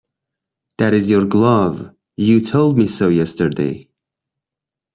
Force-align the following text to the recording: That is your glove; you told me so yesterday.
That 0.79 0.95
is 0.95 1.11
your 1.11 1.25
glove; 1.25 1.93
you 2.17 2.41
told 2.41 2.75
me 2.75 2.87
so 2.87 3.07
yesterday. 3.09 3.87